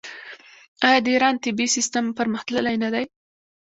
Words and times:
آیا 0.87 0.99
د 1.05 1.07
ایران 1.13 1.35
طبي 1.43 1.67
سیستم 1.75 2.05
پرمختللی 2.17 2.75
نه 2.83 2.89
دی؟ 2.93 3.05